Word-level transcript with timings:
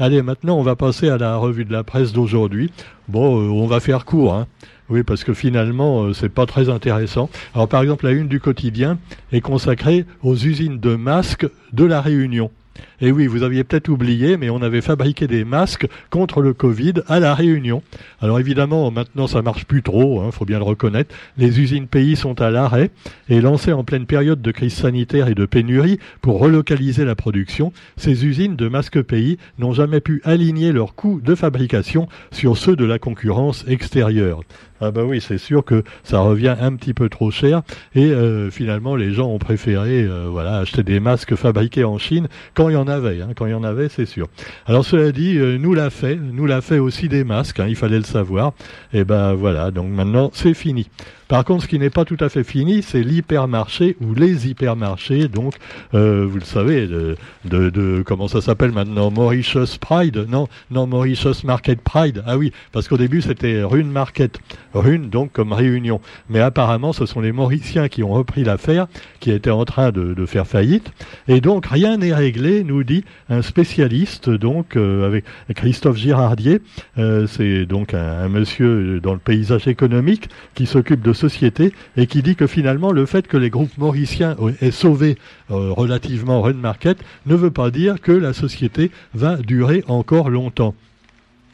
Allez, 0.00 0.22
maintenant, 0.22 0.56
on 0.56 0.62
va 0.62 0.76
passer 0.76 1.08
à 1.08 1.18
la 1.18 1.34
revue 1.36 1.64
de 1.64 1.72
la 1.72 1.82
presse 1.82 2.12
d'aujourd'hui. 2.12 2.70
Bon, 3.08 3.42
euh, 3.42 3.48
on 3.50 3.66
va 3.66 3.80
faire 3.80 4.04
court, 4.04 4.32
hein. 4.32 4.46
Oui, 4.88 5.02
parce 5.02 5.24
que 5.24 5.34
finalement, 5.34 6.04
euh, 6.04 6.12
c'est 6.12 6.28
pas 6.28 6.46
très 6.46 6.68
intéressant. 6.68 7.28
Alors, 7.52 7.66
par 7.66 7.82
exemple, 7.82 8.04
la 8.04 8.12
une 8.12 8.28
du 8.28 8.38
quotidien 8.38 8.98
est 9.32 9.40
consacrée 9.40 10.06
aux 10.22 10.36
usines 10.36 10.78
de 10.78 10.94
masques 10.94 11.48
de 11.72 11.84
la 11.84 12.00
Réunion. 12.00 12.52
Et 13.00 13.12
oui, 13.12 13.28
vous 13.28 13.44
aviez 13.44 13.62
peut-être 13.62 13.88
oublié, 13.88 14.36
mais 14.36 14.50
on 14.50 14.60
avait 14.60 14.80
fabriqué 14.80 15.28
des 15.28 15.44
masques 15.44 15.86
contre 16.10 16.42
le 16.42 16.52
Covid 16.52 16.94
à 17.06 17.20
la 17.20 17.34
Réunion. 17.34 17.82
Alors 18.20 18.40
évidemment, 18.40 18.90
maintenant 18.90 19.28
ça 19.28 19.40
marche 19.40 19.66
plus 19.66 19.82
trop, 19.82 20.20
il 20.20 20.26
hein, 20.26 20.30
faut 20.32 20.44
bien 20.44 20.58
le 20.58 20.64
reconnaître. 20.64 21.14
Les 21.36 21.60
usines 21.60 21.86
pays 21.86 22.16
sont 22.16 22.40
à 22.40 22.50
l'arrêt 22.50 22.90
et 23.28 23.40
lancées 23.40 23.72
en 23.72 23.84
pleine 23.84 24.06
période 24.06 24.42
de 24.42 24.50
crise 24.50 24.74
sanitaire 24.74 25.28
et 25.28 25.34
de 25.36 25.46
pénurie 25.46 26.00
pour 26.22 26.40
relocaliser 26.40 27.04
la 27.04 27.14
production. 27.14 27.72
Ces 27.96 28.26
usines 28.26 28.56
de 28.56 28.68
masques 28.68 29.02
pays 29.02 29.38
n'ont 29.58 29.72
jamais 29.72 30.00
pu 30.00 30.20
aligner 30.24 30.72
leurs 30.72 30.96
coûts 30.96 31.20
de 31.22 31.36
fabrication 31.36 32.08
sur 32.32 32.56
ceux 32.56 32.74
de 32.74 32.84
la 32.84 32.98
concurrence 32.98 33.64
extérieure. 33.68 34.40
Ah 34.80 34.92
bah 34.92 35.02
oui, 35.04 35.20
c'est 35.20 35.38
sûr 35.38 35.64
que 35.64 35.82
ça 36.04 36.20
revient 36.20 36.54
un 36.60 36.76
petit 36.76 36.94
peu 36.94 37.08
trop 37.08 37.32
cher 37.32 37.62
et 37.96 38.12
euh, 38.12 38.48
finalement 38.48 38.94
les 38.94 39.12
gens 39.12 39.28
ont 39.28 39.38
préféré 39.38 40.04
euh, 40.04 40.28
voilà 40.30 40.58
acheter 40.58 40.84
des 40.84 41.00
masques 41.00 41.34
fabriqués 41.34 41.82
en 41.82 41.98
Chine 41.98 42.28
quand 42.54 42.68
il 42.68 42.74
y 42.74 42.76
en 42.76 42.86
avait, 42.88 43.20
hein, 43.20 43.28
quand 43.36 43.46
il 43.46 43.52
y 43.52 43.54
en 43.54 43.64
avait, 43.64 43.88
c'est 43.88 44.06
sûr. 44.06 44.28
Alors 44.66 44.84
cela 44.84 45.12
dit, 45.12 45.38
euh, 45.38 45.58
nous 45.58 45.74
l'a 45.74 45.90
fait, 45.90 46.16
nous 46.16 46.46
l'a 46.46 46.60
fait 46.60 46.78
aussi 46.78 47.08
des 47.08 47.24
masques, 47.24 47.60
hein, 47.60 47.66
il 47.68 47.76
fallait 47.76 47.98
le 47.98 48.04
savoir. 48.04 48.52
Et 48.92 49.04
ben 49.04 49.34
voilà, 49.34 49.70
donc 49.70 49.90
maintenant 49.90 50.30
c'est 50.32 50.54
fini. 50.54 50.88
Par 51.28 51.44
contre, 51.44 51.64
ce 51.64 51.68
qui 51.68 51.78
n'est 51.78 51.90
pas 51.90 52.06
tout 52.06 52.16
à 52.20 52.30
fait 52.30 52.42
fini, 52.42 52.82
c'est 52.82 53.02
l'hypermarché 53.02 53.98
ou 54.00 54.14
les 54.14 54.48
hypermarchés. 54.48 55.28
Donc, 55.28 55.54
euh, 55.92 56.26
vous 56.26 56.38
le 56.38 56.44
savez, 56.44 56.86
de, 56.86 57.16
de, 57.44 58.02
comment 58.04 58.28
ça 58.28 58.40
s'appelle 58.40 58.72
maintenant, 58.72 59.10
Mauritius 59.10 59.76
Pride? 59.76 60.26
Non, 60.26 60.48
non, 60.70 60.86
Mauritius 60.86 61.44
Market 61.44 61.82
Pride. 61.82 62.22
Ah 62.26 62.38
oui, 62.38 62.50
parce 62.72 62.88
qu'au 62.88 62.96
début 62.96 63.20
c'était 63.20 63.62
Rune 63.62 63.90
Market, 63.90 64.40
Rune 64.72 65.10
donc 65.10 65.32
comme 65.32 65.52
réunion. 65.52 66.00
Mais 66.30 66.40
apparemment, 66.40 66.94
ce 66.94 67.04
sont 67.04 67.20
les 67.20 67.32
Mauriciens 67.32 67.88
qui 67.88 68.02
ont 68.02 68.12
repris 68.12 68.42
l'affaire, 68.42 68.86
qui 69.20 69.30
étaient 69.30 69.50
en 69.50 69.66
train 69.66 69.90
de, 69.90 70.14
de, 70.14 70.26
faire 70.26 70.46
faillite. 70.46 70.90
Et 71.28 71.42
donc 71.42 71.66
rien 71.66 71.98
n'est 71.98 72.14
réglé, 72.14 72.64
nous 72.64 72.77
dit 72.84 73.04
un 73.28 73.42
spécialiste, 73.42 74.30
donc 74.30 74.76
euh, 74.76 75.06
avec 75.06 75.24
Christophe 75.54 75.96
Girardier. 75.96 76.60
Euh, 76.98 77.26
c'est 77.26 77.66
donc 77.66 77.94
un, 77.94 78.18
un 78.20 78.28
monsieur 78.28 79.00
dans 79.00 79.12
le 79.12 79.18
paysage 79.18 79.68
économique 79.68 80.28
qui 80.54 80.66
s'occupe 80.66 81.02
de 81.02 81.12
société 81.12 81.72
et 81.96 82.06
qui 82.06 82.22
dit 82.22 82.36
que 82.36 82.46
finalement 82.46 82.92
le 82.92 83.06
fait 83.06 83.26
que 83.26 83.36
les 83.36 83.50
groupes 83.50 83.76
mauriciens 83.78 84.36
aient 84.60 84.70
sauvé 84.70 85.16
euh, 85.50 85.72
relativement 85.72 86.42
Run 86.42 86.54
Market 86.54 86.98
ne 87.26 87.34
veut 87.34 87.50
pas 87.50 87.70
dire 87.70 88.00
que 88.00 88.12
la 88.12 88.32
société 88.32 88.90
va 89.14 89.36
durer 89.36 89.84
encore 89.88 90.30
longtemps. 90.30 90.74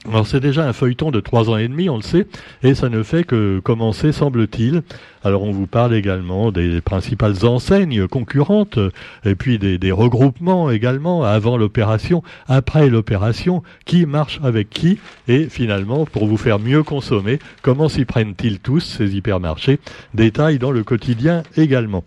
Alors 0.06 0.26
c'est 0.26 0.40
déjà 0.40 0.68
un 0.68 0.74
feuilleton 0.74 1.10
de 1.10 1.20
trois 1.20 1.48
ans 1.48 1.56
et 1.56 1.66
demi, 1.66 1.88
on 1.88 1.96
le 1.96 2.02
sait, 2.02 2.26
et 2.62 2.74
ça 2.74 2.90
ne 2.90 3.02
fait 3.02 3.24
que 3.24 3.58
commencer, 3.60 4.12
semble-t-il. 4.12 4.82
Alors 5.22 5.42
on 5.44 5.50
vous 5.50 5.66
parle 5.66 5.94
également 5.94 6.52
des 6.52 6.82
principales 6.82 7.46
enseignes 7.46 8.06
concurrentes, 8.06 8.78
et 9.24 9.34
puis 9.34 9.58
des, 9.58 9.92
regroupements 9.92 10.70
également, 10.70 11.24
avant 11.24 11.56
l'opération, 11.56 12.22
après 12.48 12.90
l'opération, 12.90 13.62
qui 13.86 14.04
marche 14.04 14.40
avec 14.42 14.68
qui, 14.68 14.98
et 15.26 15.48
finalement, 15.48 16.04
pour 16.04 16.26
vous 16.26 16.36
faire 16.36 16.58
mieux 16.58 16.82
consommer, 16.82 17.38
comment 17.62 17.88
s'y 17.88 18.04
prennent-ils 18.04 18.60
tous, 18.60 18.80
ces 18.80 19.16
hypermarchés? 19.16 19.80
Détails 20.12 20.58
dans 20.58 20.70
le 20.70 20.84
quotidien 20.84 21.44
également. 21.56 22.04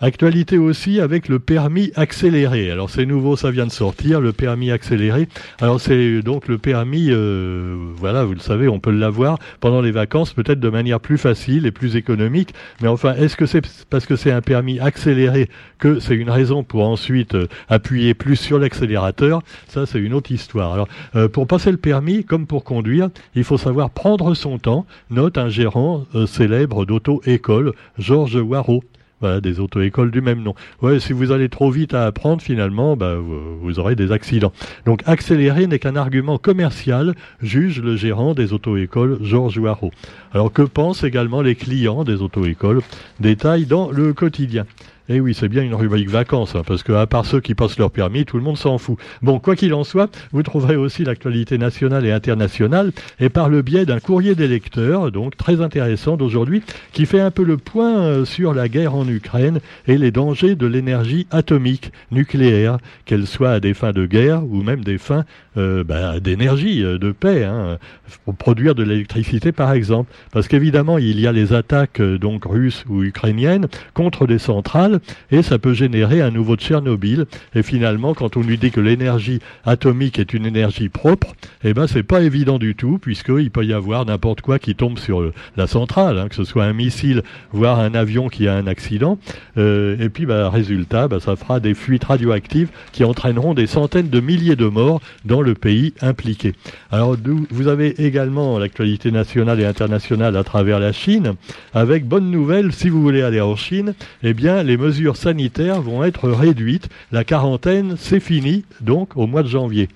Actualité 0.00 0.58
aussi 0.58 1.00
avec 1.00 1.28
le 1.28 1.40
permis 1.40 1.90
accéléré. 1.96 2.70
Alors 2.70 2.88
c'est 2.88 3.04
nouveau, 3.04 3.34
ça 3.34 3.50
vient 3.50 3.66
de 3.66 3.72
sortir, 3.72 4.20
le 4.20 4.32
permis 4.32 4.70
accéléré. 4.70 5.26
Alors 5.60 5.80
c'est 5.80 6.22
donc 6.22 6.46
le 6.46 6.56
permis, 6.56 7.08
euh, 7.10 7.76
voilà, 7.96 8.24
vous 8.24 8.34
le 8.34 8.38
savez, 8.38 8.68
on 8.68 8.78
peut 8.78 8.92
l'avoir 8.92 9.40
pendant 9.58 9.80
les 9.80 9.90
vacances, 9.90 10.32
peut-être 10.32 10.60
de 10.60 10.68
manière 10.68 11.00
plus 11.00 11.18
facile 11.18 11.66
et 11.66 11.72
plus 11.72 11.96
économique. 11.96 12.54
Mais 12.80 12.86
enfin, 12.86 13.14
est-ce 13.14 13.36
que 13.36 13.44
c'est 13.44 13.66
parce 13.90 14.06
que 14.06 14.14
c'est 14.14 14.30
un 14.30 14.40
permis 14.40 14.78
accéléré 14.78 15.48
que 15.78 15.98
c'est 15.98 16.14
une 16.14 16.30
raison 16.30 16.62
pour 16.62 16.86
ensuite 16.86 17.34
euh, 17.34 17.48
appuyer 17.68 18.14
plus 18.14 18.36
sur 18.36 18.60
l'accélérateur? 18.60 19.42
Ça, 19.66 19.84
c'est 19.84 19.98
une 19.98 20.14
autre 20.14 20.30
histoire. 20.30 20.72
Alors 20.74 20.88
euh, 21.16 21.28
pour 21.28 21.48
passer 21.48 21.72
le 21.72 21.76
permis, 21.76 22.22
comme 22.22 22.46
pour 22.46 22.62
conduire, 22.62 23.08
il 23.34 23.42
faut 23.42 23.58
savoir 23.58 23.90
prendre 23.90 24.34
son 24.34 24.58
temps. 24.58 24.86
Note 25.10 25.38
un 25.38 25.48
gérant 25.48 26.06
célèbre 26.28 26.86
d'auto-école, 26.86 27.72
Georges 27.98 28.36
Waro. 28.36 28.84
Voilà, 29.20 29.40
des 29.40 29.58
auto-écoles 29.58 30.12
du 30.12 30.20
même 30.20 30.42
nom. 30.42 30.54
Ouais, 30.80 31.00
si 31.00 31.12
vous 31.12 31.32
allez 31.32 31.48
trop 31.48 31.70
vite 31.70 31.92
à 31.92 32.06
apprendre, 32.06 32.40
finalement, 32.40 32.96
bah, 32.96 33.16
vous, 33.16 33.78
aurez 33.80 33.96
des 33.96 34.12
accidents. 34.12 34.52
Donc, 34.86 35.02
accélérer 35.06 35.66
n'est 35.66 35.80
qu'un 35.80 35.96
argument 35.96 36.38
commercial, 36.38 37.14
juge 37.40 37.82
le 37.82 37.96
gérant 37.96 38.34
des 38.34 38.52
auto-écoles, 38.52 39.18
Georges 39.22 39.58
Waro. 39.58 39.90
Alors, 40.32 40.52
que 40.52 40.62
pensent 40.62 41.02
également 41.02 41.42
les 41.42 41.56
clients 41.56 42.04
des 42.04 42.22
auto-écoles? 42.22 42.80
Détail 43.18 43.66
dans 43.66 43.90
le 43.90 44.12
quotidien. 44.12 44.66
Eh 45.10 45.20
oui, 45.20 45.32
c'est 45.32 45.48
bien 45.48 45.62
une 45.62 45.74
rubrique 45.74 46.10
vacances, 46.10 46.54
hein, 46.54 46.62
parce 46.66 46.82
que 46.82 46.92
à 46.92 47.06
part 47.06 47.24
ceux 47.24 47.40
qui 47.40 47.54
passent 47.54 47.78
leur 47.78 47.90
permis, 47.90 48.26
tout 48.26 48.36
le 48.36 48.42
monde 48.42 48.58
s'en 48.58 48.76
fout. 48.76 48.98
Bon, 49.22 49.38
quoi 49.38 49.56
qu'il 49.56 49.72
en 49.72 49.82
soit, 49.82 50.14
vous 50.32 50.42
trouverez 50.42 50.76
aussi 50.76 51.02
l'actualité 51.02 51.56
nationale 51.56 52.04
et 52.04 52.12
internationale, 52.12 52.92
et 53.18 53.30
par 53.30 53.48
le 53.48 53.62
biais 53.62 53.86
d'un 53.86 54.00
courrier 54.00 54.34
des 54.34 54.46
lecteurs, 54.48 55.10
donc 55.10 55.34
très 55.38 55.62
intéressant 55.62 56.18
d'aujourd'hui, 56.18 56.62
qui 56.92 57.06
fait 57.06 57.20
un 57.20 57.30
peu 57.30 57.42
le 57.42 57.56
point 57.56 58.00
euh, 58.00 58.24
sur 58.26 58.52
la 58.52 58.68
guerre 58.68 58.94
en 58.94 59.08
Ukraine 59.08 59.60
et 59.86 59.96
les 59.96 60.10
dangers 60.10 60.56
de 60.56 60.66
l'énergie 60.66 61.26
atomique 61.30 61.90
nucléaire, 62.10 62.76
qu'elle 63.06 63.26
soit 63.26 63.52
à 63.52 63.60
des 63.60 63.72
fins 63.72 63.92
de 63.92 64.04
guerre 64.04 64.44
ou 64.44 64.62
même 64.62 64.84
des 64.84 64.98
fins 64.98 65.24
euh, 65.56 65.84
bah, 65.84 66.20
d'énergie, 66.20 66.84
euh, 66.84 66.98
de 66.98 67.12
paix, 67.12 67.44
hein, 67.44 67.78
pour 68.26 68.36
produire 68.36 68.74
de 68.74 68.82
l'électricité 68.82 69.52
par 69.52 69.72
exemple. 69.72 70.12
Parce 70.32 70.48
qu'évidemment, 70.48 70.98
il 70.98 71.18
y 71.18 71.26
a 71.26 71.32
les 71.32 71.54
attaques 71.54 72.02
donc 72.02 72.44
russes 72.44 72.84
ou 72.90 73.02
ukrainiennes 73.02 73.68
contre 73.94 74.26
des 74.26 74.38
centrales 74.38 74.97
et 75.30 75.42
ça 75.42 75.58
peut 75.58 75.74
générer 75.74 76.20
un 76.20 76.30
nouveau 76.30 76.56
Tchernobyl. 76.56 77.26
Et 77.54 77.62
finalement, 77.62 78.14
quand 78.14 78.36
on 78.36 78.42
lui 78.42 78.58
dit 78.58 78.70
que 78.70 78.80
l'énergie 78.80 79.40
atomique 79.64 80.18
est 80.18 80.32
une 80.34 80.46
énergie 80.46 80.88
propre, 80.88 81.34
eh 81.64 81.74
ben 81.74 81.86
c'est 81.86 82.02
pas 82.02 82.22
évident 82.22 82.58
du 82.58 82.74
tout 82.74 82.98
puisqu'il 82.98 83.50
peut 83.50 83.64
y 83.64 83.72
avoir 83.72 84.04
n'importe 84.04 84.40
quoi 84.40 84.58
qui 84.58 84.74
tombe 84.74 84.98
sur 84.98 85.32
la 85.56 85.66
centrale, 85.66 86.18
hein, 86.18 86.28
que 86.28 86.34
ce 86.34 86.44
soit 86.44 86.64
un 86.64 86.72
missile, 86.72 87.22
voire 87.52 87.80
un 87.80 87.94
avion 87.94 88.28
qui 88.28 88.48
a 88.48 88.54
un 88.54 88.66
accident. 88.66 89.18
Euh, 89.56 89.96
et 89.98 90.08
puis, 90.08 90.26
bah, 90.26 90.48
résultat, 90.50 91.08
bah, 91.08 91.20
ça 91.20 91.36
fera 91.36 91.60
des 91.60 91.74
fuites 91.74 92.04
radioactives 92.04 92.70
qui 92.92 93.04
entraîneront 93.04 93.54
des 93.54 93.66
centaines 93.66 94.08
de 94.08 94.20
milliers 94.20 94.56
de 94.56 94.66
morts 94.66 95.00
dans 95.24 95.42
le 95.42 95.54
pays 95.54 95.94
impliqué. 96.00 96.54
Alors, 96.90 97.16
vous 97.50 97.68
avez 97.68 98.04
également 98.04 98.58
l'actualité 98.58 99.10
nationale 99.10 99.60
et 99.60 99.66
internationale 99.66 100.36
à 100.36 100.44
travers 100.44 100.80
la 100.80 100.92
Chine, 100.92 101.34
avec 101.74 102.06
bonne 102.06 102.30
nouvelle, 102.30 102.72
si 102.72 102.88
vous 102.88 103.02
voulez 103.02 103.22
aller 103.22 103.40
en 103.40 103.56
Chine, 103.56 103.94
eh 104.22 104.34
bien, 104.34 104.62
les 104.62 104.76
sanitaires 105.16 105.80
vont 105.80 106.04
être 106.04 106.28
réduites. 106.28 106.88
La 107.12 107.24
quarantaine, 107.24 107.96
c'est 107.98 108.20
fini, 108.20 108.64
donc 108.80 109.16
au 109.16 109.26
mois 109.26 109.42
de 109.42 109.48
janvier. 109.48 109.88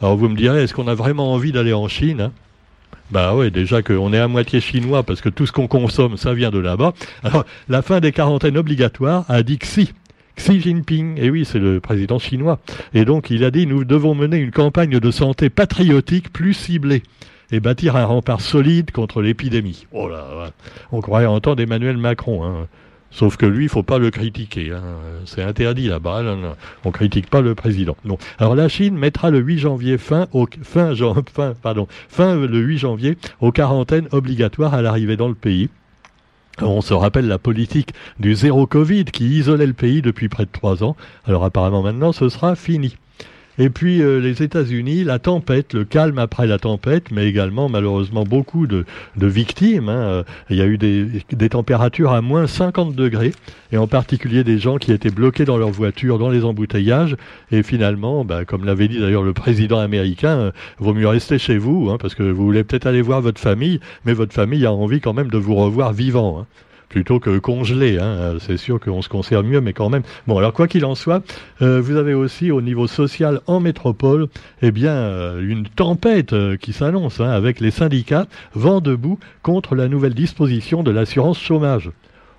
Alors 0.00 0.16
vous 0.16 0.28
me 0.28 0.36
direz, 0.36 0.62
est-ce 0.62 0.74
qu'on 0.74 0.88
a 0.88 0.94
vraiment 0.94 1.32
envie 1.32 1.52
d'aller 1.52 1.72
en 1.72 1.88
Chine 1.88 2.20
hein? 2.20 2.32
Bah 3.10 3.34
ouais, 3.36 3.50
déjà 3.50 3.82
qu'on 3.82 4.12
est 4.12 4.18
à 4.18 4.26
moitié 4.26 4.60
chinois 4.60 5.04
parce 5.04 5.20
que 5.20 5.28
tout 5.28 5.46
ce 5.46 5.52
qu'on 5.52 5.68
consomme, 5.68 6.16
ça 6.16 6.34
vient 6.34 6.50
de 6.50 6.58
là-bas. 6.58 6.92
Alors, 7.22 7.44
la 7.68 7.82
fin 7.82 8.00
des 8.00 8.10
quarantaines 8.10 8.56
obligatoires 8.56 9.24
a 9.28 9.42
dit 9.42 9.58
Xi. 9.58 9.92
Xi 10.36 10.60
Jinping, 10.60 11.16
et 11.16 11.30
oui, 11.30 11.44
c'est 11.44 11.60
le 11.60 11.80
président 11.80 12.18
chinois. 12.18 12.58
Et 12.94 13.04
donc, 13.04 13.30
il 13.30 13.44
a 13.44 13.50
dit, 13.50 13.66
nous 13.66 13.84
devons 13.84 14.14
mener 14.14 14.38
une 14.38 14.50
campagne 14.50 14.98
de 14.98 15.10
santé 15.10 15.50
patriotique 15.50 16.32
plus 16.32 16.52
ciblée 16.52 17.02
et 17.52 17.60
bâtir 17.60 17.96
un 17.96 18.04
rempart 18.04 18.40
solide 18.40 18.90
contre 18.90 19.22
l'épidémie. 19.22 19.86
Oh 19.92 20.08
là, 20.08 20.50
on 20.92 21.00
croirait 21.00 21.26
entendre 21.26 21.62
Emmanuel 21.62 21.96
Macron. 21.96 22.44
Hein. 22.44 22.66
Sauf 23.16 23.38
que 23.38 23.46
lui, 23.46 23.64
il 23.64 23.68
faut 23.70 23.82
pas 23.82 23.98
le 23.98 24.10
critiquer. 24.10 24.72
Hein. 24.72 24.82
C'est 25.24 25.42
interdit 25.42 25.88
là-bas. 25.88 26.22
On 26.84 26.90
critique 26.90 27.30
pas 27.30 27.40
le 27.40 27.54
président. 27.54 27.96
Non. 28.04 28.18
Alors 28.38 28.54
la 28.54 28.68
Chine 28.68 28.94
mettra 28.94 29.30
le 29.30 29.38
8 29.38 29.58
janvier 29.58 29.96
fin 29.96 30.26
au 30.32 30.46
fin, 30.62 30.94
fin 31.34 31.54
pardon 31.54 31.88
fin 32.10 32.36
le 32.36 32.58
8 32.58 32.76
janvier 32.76 33.16
aux 33.40 33.52
quarantaines 33.52 34.06
obligatoires 34.12 34.74
à 34.74 34.82
l'arrivée 34.82 35.16
dans 35.16 35.28
le 35.28 35.34
pays. 35.34 35.70
On 36.60 36.82
se 36.82 36.92
rappelle 36.92 37.26
la 37.26 37.38
politique 37.38 37.94
du 38.20 38.34
zéro 38.34 38.66
Covid 38.66 39.06
qui 39.06 39.26
isolait 39.28 39.66
le 39.66 39.72
pays 39.72 40.02
depuis 40.02 40.28
près 40.28 40.44
de 40.44 40.50
trois 40.52 40.84
ans. 40.84 40.94
Alors 41.26 41.44
apparemment 41.44 41.82
maintenant 41.82 42.12
ce 42.12 42.28
sera 42.28 42.54
fini. 42.54 42.98
Et 43.58 43.70
puis 43.70 44.02
euh, 44.02 44.20
les 44.20 44.42
États-Unis, 44.42 45.04
la 45.04 45.18
tempête, 45.18 45.72
le 45.72 45.84
calme 45.84 46.18
après 46.18 46.46
la 46.46 46.58
tempête, 46.58 47.10
mais 47.10 47.26
également 47.26 47.68
malheureusement 47.68 48.24
beaucoup 48.24 48.66
de, 48.66 48.84
victimes. 49.16 49.88
Hein. 49.88 50.02
Euh, 50.02 50.22
il 50.50 50.56
y 50.56 50.60
a 50.60 50.66
eu 50.66 50.76
des, 50.76 51.48
températures 51.48 52.12
à 52.12 52.20
moins 52.20 52.46
50 52.46 52.94
degrés, 52.94 53.32
et 53.72 53.78
en 53.78 53.86
particulier 53.86 54.44
des 54.44 54.58
gens 54.58 54.76
qui 54.76 54.92
étaient 54.92 55.10
bloqués 55.10 55.44
dans 55.44 55.56
leur 55.56 55.70
voiture, 55.70 56.18
dans 56.18 56.28
les 56.28 56.44
embouteillages. 56.44 57.16
Et 57.50 57.62
finalement, 57.62 58.24
bah, 58.24 58.44
comme 58.44 58.64
l'avait 58.64 58.88
dit 58.88 58.98
d'ailleurs 58.98 59.22
le 59.22 59.32
président 59.32 59.78
américain, 59.78 60.36
euh, 60.38 60.50
vaut 60.78 60.92
mieux 60.92 61.08
rester 61.08 61.38
chez 61.38 61.56
vous, 61.56 61.88
hein, 61.90 61.96
parce 61.98 62.14
que 62.14 62.22
vous 62.22 62.44
voulez 62.44 62.64
peut-être 62.64 62.86
aller 62.86 63.02
voir 63.02 63.22
votre 63.22 63.40
famille, 63.40 63.80
mais 64.04 64.12
votre 64.12 64.34
famille 64.34 64.66
a 64.66 64.72
envie 64.72 65.00
quand 65.00 65.14
même 65.14 65.30
de 65.30 65.38
vous 65.38 65.54
revoir 65.54 65.92
vivant. 65.92 66.40
Hein. 66.40 66.46
Plutôt 66.88 67.20
que 67.20 67.38
congelé. 67.38 67.98
Hein. 67.98 68.36
C'est 68.40 68.56
sûr 68.56 68.80
qu'on 68.80 69.02
se 69.02 69.08
conserve 69.08 69.44
mieux, 69.44 69.60
mais 69.60 69.72
quand 69.72 69.88
même. 69.88 70.02
Bon, 70.26 70.38
alors 70.38 70.52
quoi 70.52 70.68
qu'il 70.68 70.84
en 70.84 70.94
soit, 70.94 71.22
euh, 71.62 71.80
vous 71.80 71.96
avez 71.96 72.14
aussi 72.14 72.50
au 72.50 72.60
niveau 72.60 72.86
social 72.86 73.40
en 73.46 73.60
métropole, 73.60 74.28
eh 74.62 74.70
bien, 74.70 74.92
euh, 74.92 75.40
une 75.46 75.68
tempête 75.68 76.32
euh, 76.32 76.56
qui 76.56 76.72
s'annonce 76.72 77.20
hein, 77.20 77.30
avec 77.30 77.60
les 77.60 77.70
syndicats 77.70 78.26
vent 78.54 78.80
debout 78.80 79.18
contre 79.42 79.74
la 79.74 79.88
nouvelle 79.88 80.14
disposition 80.14 80.82
de 80.82 80.90
l'assurance 80.90 81.40
chômage. 81.40 81.90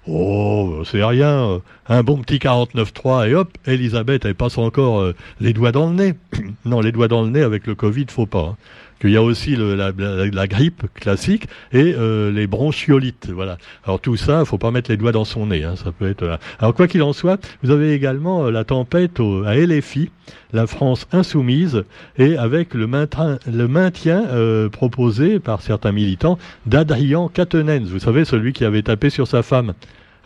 Oh, 0.10 0.84
c'est 0.86 1.04
rien, 1.04 1.60
un 1.90 2.02
bon 2.02 2.20
petit 2.20 2.38
49.3 2.38 3.28
et 3.28 3.36
hop, 3.36 3.52
Elisabeth, 3.66 4.24
elle 4.24 4.36
passe 4.36 4.58
encore 4.58 5.12
les 5.42 5.52
doigts 5.52 5.74
dans 5.74 5.90
le 5.90 5.96
nez. 5.96 6.14
non, 6.66 6.80
les 6.80 6.94
doigts 6.94 7.10
dans 7.10 7.24
le 7.24 7.30
nez 7.30 7.42
avec 7.42 7.68
le 7.68 7.76
Covid, 7.76 8.06
faut 8.10 8.26
pas. 8.26 8.40
Hein 8.40 8.56
qu'il 9.00 9.12
y 9.12 9.18
a 9.18 9.24
aussi 9.24 9.56
le, 9.56 9.76
la, 9.76 9.92
la, 9.92 10.48
grippe 10.48 10.84
classique 10.94 11.48
et 11.72 11.94
euh, 11.98 12.32
les 12.32 12.48
bronchiolites. 12.48 13.30
Voilà. 13.30 13.58
Alors 13.84 14.00
tout 14.00 14.16
ça, 14.16 14.46
faut 14.46 14.58
pas 14.58 14.72
mettre 14.72 14.90
les 14.90 14.98
doigts 14.98 15.12
dans 15.12 15.26
son 15.26 15.48
nez. 15.48 15.64
Hein, 15.64 15.76
ça 15.76 15.92
peut 15.92 16.10
être. 16.10 16.24
Euh, 16.24 16.38
alors 16.60 16.74
quoi 16.74 16.88
qu'il 16.88 17.04
en 17.04 17.14
soit, 17.14 17.40
vous 17.64 17.72
avez 17.72 17.94
également 17.94 18.46
euh, 18.46 18.52
la 18.52 18.64
tempête 18.64 19.20
au, 19.20 19.44
à 19.44 19.56
LFI, 19.56 20.10
la 20.54 20.68
France 20.68 21.08
insoumise, 21.12 21.84
et 22.18 22.38
avec 22.38 22.74
le 22.74 22.88
maintien, 22.88 23.40
le 23.52 23.68
maintien 23.68 24.24
proposé 24.72 25.40
par 25.40 25.62
certains 25.62 25.92
militants 25.92 26.38
d'Adrien 26.66 27.30
Quatennens. 27.34 27.90
Vous 27.90 28.00
savez, 28.00 28.26
celui 28.26 28.54
qui 28.54 28.66
avait 28.66 28.82
tapé 28.82 29.10
sur 29.10 29.28
sa 29.28 29.44
femme. 29.44 29.74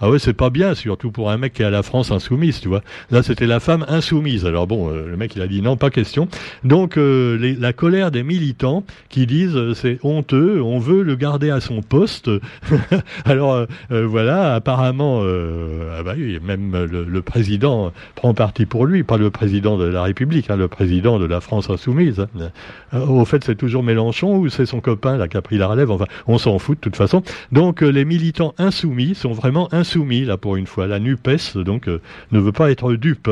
Ah 0.04 0.10
ouais, 0.10 0.18
c'est 0.18 0.34
pas 0.34 0.50
bien, 0.50 0.74
surtout 0.74 1.12
pour 1.12 1.30
un 1.30 1.38
mec 1.38 1.54
qui 1.54 1.62
est 1.62 1.66
à 1.66 1.70
la 1.70 1.84
France 1.84 2.10
insoumise, 2.10 2.60
tu 2.60 2.68
vois. 2.68 2.82
Là, 3.12 3.22
c'était 3.22 3.46
la 3.46 3.60
femme 3.60 3.86
insoumise. 3.88 4.48
Alors 4.48 4.66
bon, 4.66 4.90
euh, 4.90 5.08
le 5.08 5.16
mec, 5.16 5.36
il 5.36 5.44
a 5.44 5.48
dit 5.48 5.62
non, 5.62 5.78
pas 5.78 5.92
question. 5.92 6.28
Donc, 6.64 6.98
euh, 6.98 7.56
la 7.60 7.72
colère 7.72 8.10
des 8.10 8.24
militants 8.24 8.84
qui 9.10 9.28
disent 9.28 9.56
euh, 9.56 9.76
c'est 9.76 10.00
honteux, 10.02 10.60
on 10.60 10.80
veut 10.80 11.04
le 11.04 11.16
garder 11.16 11.52
à 11.52 11.60
son 11.60 11.84
poste. 11.84 12.32
Alors 13.26 13.68
voilà, 13.92 14.56
apparemment, 14.56 15.22
ah 15.22 16.04
bah, 16.04 16.16
même 16.16 16.72
le, 16.86 17.04
le, 17.04 17.22
président 17.22 17.92
prend 18.16 18.34
parti 18.34 18.66
pour 18.66 18.88
lui, 18.88 19.04
pas 19.04 19.18
le 19.18 19.30
président 19.30 19.78
de 19.78 19.86
la 19.86 20.02
République, 20.02 20.50
hein, 20.50 20.56
le 20.56 20.68
président 20.68 21.20
de 21.20 21.26
la 21.26 21.42
France 21.42 21.70
insoumise. 21.70 22.26
Hein. 22.40 22.98
au 23.08 23.24
fait, 23.26 23.44
c'est 23.44 23.56
toujours 23.56 23.84
Mélenchon 23.84 24.38
ou 24.38 24.50
c'est 24.50 24.66
son 24.66 24.80
copain 24.80 25.18
là 25.18 25.28
qui 25.28 25.38
a 25.38 25.42
pris 25.42 25.58
la 25.58 25.68
relève. 25.68 25.92
Enfin, 25.92 26.06
on 26.28 26.40
s'en 26.40 26.58
fout 26.58 26.78
de 26.78 26.82
toute 26.82 26.96
façon. 26.96 27.22
Donc, 27.52 27.82
les 27.82 28.06
militants 28.06 28.56
insoumis 28.58 29.14
sont 29.14 29.34
vraiment 29.34 29.72
insoumis 29.74 29.91
insoumis, 29.92 30.24
là 30.24 30.38
pour 30.38 30.56
une 30.56 30.68
fois. 30.68 30.88
La 30.88 31.00
NUPES, 31.00 31.58
donc, 31.58 31.88
euh, 31.88 32.00
ne 32.32 32.40
veut 32.40 32.54
pas 32.54 32.72
être 32.72 32.94
dupe. 32.94 33.30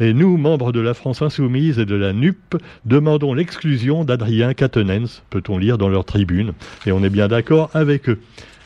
Et 0.00 0.14
nous, 0.14 0.38
membres 0.38 0.72
de 0.72 0.80
la 0.80 0.94
France 0.94 1.20
insoumise 1.20 1.78
et 1.78 1.84
de 1.84 1.94
la 1.94 2.14
NUP, 2.14 2.56
demandons 2.86 3.34
l'exclusion 3.34 4.04
d'Adrien 4.04 4.54
Quatennens, 4.54 5.22
peut-on 5.28 5.58
lire 5.58 5.76
dans 5.76 5.90
leur 5.90 6.06
tribune. 6.06 6.52
Et 6.86 6.92
on 6.92 7.04
est 7.04 7.10
bien 7.10 7.28
d'accord 7.28 7.70
avec 7.74 8.08
eux. 8.08 8.20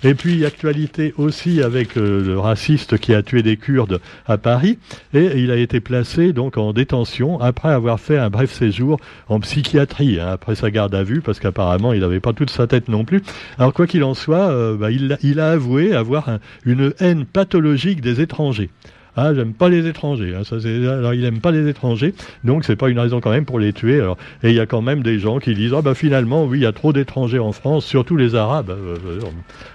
Et 0.05 0.15
puis, 0.15 0.45
actualité 0.45 1.15
aussi 1.17 1.63
avec 1.63 1.97
euh, 1.97 2.25
le 2.25 2.39
raciste 2.39 2.99
qui 2.99 3.15
a 3.15 3.23
tué 3.23 3.43
des 3.43 3.57
Kurdes 3.57 4.01
à 4.27 4.37
Paris. 4.37 4.79
Et 5.15 5.41
il 5.41 5.51
a 5.51 5.57
été 5.57 5.81
placé 5.81 6.33
donc 6.33 6.57
en 6.57 6.73
détention 6.73 7.41
après 7.41 7.71
avoir 7.71 8.01
fait 8.01 8.19
un 8.19 8.29
bref 8.29 8.53
séjour 8.53 8.99
en 9.29 9.39
psychiatrie, 9.41 10.19
hein, 10.19 10.29
après 10.29 10.57
sa 10.57 10.71
garde 10.71 10.95
à 10.95 11.05
vue, 11.05 11.21
parce 11.21 11.39
qu'apparemment, 11.39 11.93
il 11.93 12.01
n'avait 12.01 12.21
pas 12.21 12.33
toute 12.33 12.51
sa 12.51 12.67
tête 12.67 12.89
non 12.89 13.05
plus. 13.05 13.23
Alors, 13.59 13.73
quoi 13.73 13.87
qu'il 13.87 14.03
en 14.03 14.15
soit, 14.15 14.51
euh, 14.51 14.77
bah, 14.77 14.91
il, 14.91 15.17
il, 15.23 15.39
a 15.39 15.53
avoué 15.53 15.95
avoir 15.95 16.39
une 16.65 16.93
haine 16.99 17.25
pathologique 17.25 18.01
des 18.01 18.21
étrangers. 18.21 18.71
Ah, 19.17 19.35
j'aime 19.35 19.53
pas 19.53 19.69
les 19.69 19.87
étrangers. 19.87 20.35
Hein, 20.35 20.43
ça, 20.45 20.57
alors, 20.57 21.13
il 21.13 21.25
aime 21.25 21.41
pas 21.41 21.51
les 21.51 21.69
étrangers, 21.69 22.15
donc 22.45 22.65
c'est 22.65 22.77
pas 22.77 22.89
une 22.89 22.99
raison 22.99 23.21
quand 23.21 23.31
même 23.31 23.45
pour 23.45 23.59
les 23.59 23.73
tuer. 23.73 24.03
Et 24.43 24.51
il 24.51 24.55
y 24.55 24.61
a 24.61 24.67
quand 24.67 24.83
même 24.83 25.03
des 25.03 25.19
gens 25.19 25.39
qui 25.39 25.55
disent 25.55 25.75
ah 25.75 25.83
bah 25.83 25.95
finalement 25.95 26.45
oui, 26.45 26.61
il 26.61 26.63
y 26.63 26.67
a 26.67 26.73
trop 26.73 26.93
d'étrangers 26.93 27.39
en 27.39 27.53
France, 27.53 27.85
surtout 27.85 28.17
les 28.17 28.35
Arabes. 28.35 28.75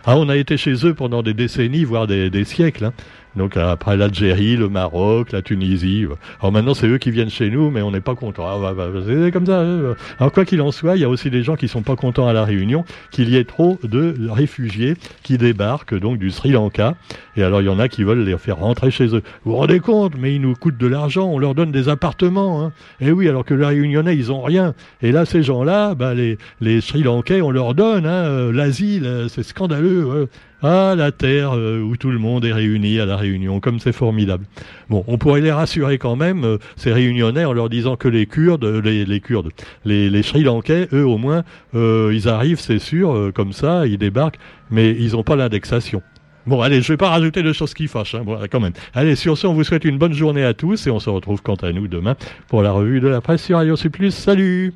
Ah, 0.06 0.18
on 0.18 0.30
a 0.30 0.38
été 0.38 0.58
chez 0.58 0.86
eux 0.86 0.94
pendant 0.94 1.22
des 1.22 1.34
décennies, 1.34 1.84
voire 1.84 2.08
des, 2.08 2.30
des 2.30 2.44
siècles. 2.46 2.86
Hein. 2.86 2.94
Donc 3.38 3.56
après 3.56 3.96
l'Algérie, 3.96 4.58
le 4.58 4.68
Maroc, 4.68 5.32
la 5.32 5.44
Tunisie. 5.44 6.06
Alors 6.40 6.52
maintenant 6.52 6.74
c'est 6.74 6.88
eux 6.88 6.98
qui 6.98 7.12
viennent 7.12 7.30
chez 7.30 7.52
nous, 7.52 7.70
mais 7.70 7.84
on 7.84 7.92
n'est 7.92 8.02
pas 8.02 8.16
content. 8.16 8.48
Ah, 8.48 8.58
bah, 8.60 8.74
bah, 8.76 9.00
c'est 9.06 9.32
comme 9.32 9.46
ça. 9.46 9.62
Hein. 9.62 9.96
Alors 10.20 10.32
quoi 10.32 10.44
qu'il 10.44 10.60
en 10.62 10.72
soit, 10.72 10.96
il 10.96 11.02
y 11.02 11.06
a 11.06 11.10
aussi 11.10 11.30
des 11.30 11.44
gens 11.44 11.56
qui 11.56 11.68
sont 11.68 11.84
pas 11.84 11.96
contents 11.96 12.28
à 12.28 12.34
la 12.34 12.44
Réunion 12.44 12.84
qu'il 13.12 13.30
y 13.30 13.38
ait 13.38 13.44
trop 13.44 13.78
de 13.84 14.16
réfugiés 14.30 14.96
qui 15.22 15.38
débarquent 15.38 15.98
donc 15.98 16.18
du 16.18 16.32
Sri 16.32 16.50
Lanka. 16.50 16.96
Et 17.36 17.44
alors 17.44 17.62
il 17.62 17.66
y 17.66 17.70
en 17.70 17.80
a 17.80 17.88
qui 17.88 18.04
veulent 18.04 18.24
les 18.24 18.38
faire 18.40 18.58
rentrer 18.58 18.90
chez 18.90 19.16
eux. 19.16 19.22
Vous 19.44 19.52
vous 19.52 19.58
rendez 19.58 19.80
compte? 19.80 20.14
Mais 20.18 20.34
ils 20.34 20.42
nous 20.42 20.56
coûtent 20.56 20.78
de 20.78 20.88
l'argent, 20.88 21.28
on 21.28 21.38
leur 21.38 21.54
donne 21.54 21.72
des 21.72 21.90
appartements. 21.90 22.64
Hein. 22.64 22.72
Et 23.00 23.12
oui, 23.12 23.30
alors 23.30 23.46
que 23.46 23.54
les 23.54 23.66
Réunionnais 23.66 24.16
ils 24.16 24.32
ont 24.32 24.42
rien. 24.42 24.74
Et 25.04 25.12
là 25.12 25.26
ces 25.26 25.44
gens-là, 25.44 25.94
bah, 25.94 26.16
les, 26.16 26.40
les 26.60 26.82
Sri 26.82 27.04
Lankais 27.04 27.42
on 27.42 27.52
leur 27.52 27.76
donne 27.76 28.08
hein, 28.08 28.26
euh, 28.26 28.52
l'asile. 28.52 29.06
Euh, 29.06 29.28
c'est 29.28 29.44
scandaleux. 29.44 30.28
Ah, 30.64 30.96
la 30.98 31.12
terre 31.12 31.56
euh, 31.56 31.82
où 31.82 31.98
tout 31.98 32.10
le 32.10 32.18
monde 32.18 32.44
est 32.44 32.52
réuni 32.52 33.00
à 33.00 33.06
la 33.06 33.16
Réunion, 33.16 33.60
comme 33.60 33.80
c'est 33.80 33.92
formidable. 33.92 34.46
Bon, 34.90 35.04
on 35.08 35.20
pourrait 35.20 35.42
les 35.42 35.52
rassurer 35.52 36.00
quand 36.00 36.16
même, 36.16 36.44
euh, 36.44 36.58
ces 36.76 36.92
Réunionnais, 36.92 37.46
en 37.46 37.54
leur 37.54 37.70
disant 37.70 37.96
que 37.96 38.08
les 38.08 38.26
Kurdes, 38.26 38.64
euh, 38.64 38.82
les, 38.82 39.20
Kurdes, 39.20 39.52
les, 39.86 40.24
Sri 40.24 40.42
Lankais, 40.42 40.88
eux 40.94 41.06
au 41.06 41.20
moins, 41.20 41.44
ils 41.74 42.28
arrivent, 42.28 42.60
c'est 42.60 42.80
sûr, 42.80 43.32
comme 43.36 43.54
ça, 43.54 43.86
ils 43.86 44.00
débarquent, 44.00 44.40
mais 44.72 44.96
ils 44.98 45.12
n'ont 45.12 45.24
pas 45.24 45.36
l'indexation. 45.36 46.02
Bon, 46.48 46.62
allez, 46.62 46.82
je 46.82 46.92
vais 46.92 46.98
pas 46.98 47.10
rajouter 47.10 47.44
de 47.44 47.54
choses 47.54 47.76
qui 47.76 47.88
fâchent, 47.88 48.16
hein, 48.16 48.24
bon, 48.26 48.40
quand 48.50 48.60
même. 48.60 48.74
Allez, 48.96 49.16
sur 49.16 49.38
ce, 49.38 49.46
on 49.46 49.54
vous 49.54 49.64
souhaite 49.64 49.86
une 49.86 50.00
bonne 50.00 50.14
journée 50.14 50.44
à 50.44 50.56
tous 50.56 50.88
et 50.88 50.90
on 50.90 51.00
se 51.00 51.10
retrouve 51.10 51.44
quant 51.44 51.56
à 51.56 51.72
nous 51.72 51.88
demain 51.88 52.16
pour 52.48 52.64
la 52.64 52.72
revue 52.72 53.00
de 53.00 53.08
la 53.08 53.22
presse 53.22 53.44
sur 53.44 53.58
Radio 53.58 53.76
Plus. 53.92 54.12
Salut 54.12 54.74